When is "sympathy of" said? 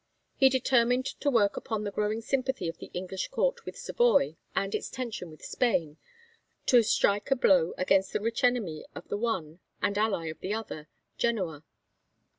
2.21-2.79